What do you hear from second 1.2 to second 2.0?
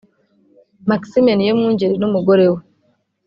Niyomwungeri